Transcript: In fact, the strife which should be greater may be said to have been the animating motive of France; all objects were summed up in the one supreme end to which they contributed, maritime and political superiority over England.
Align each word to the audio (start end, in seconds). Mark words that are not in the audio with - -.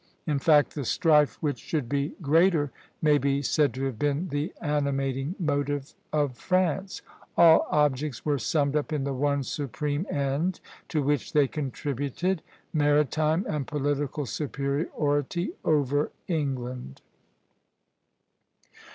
In 0.25 0.39
fact, 0.39 0.73
the 0.73 0.83
strife 0.83 1.35
which 1.43 1.59
should 1.59 1.87
be 1.87 2.15
greater 2.23 2.71
may 3.03 3.19
be 3.19 3.43
said 3.43 3.71
to 3.75 3.83
have 3.85 3.99
been 3.99 4.29
the 4.29 4.51
animating 4.59 5.35
motive 5.37 5.93
of 6.11 6.35
France; 6.39 7.03
all 7.37 7.67
objects 7.69 8.25
were 8.25 8.39
summed 8.39 8.75
up 8.75 8.91
in 8.91 9.03
the 9.03 9.13
one 9.13 9.43
supreme 9.43 10.07
end 10.09 10.59
to 10.89 11.03
which 11.03 11.33
they 11.33 11.47
contributed, 11.47 12.41
maritime 12.73 13.45
and 13.47 13.67
political 13.67 14.25
superiority 14.25 15.51
over 15.63 16.09
England. 16.27 17.01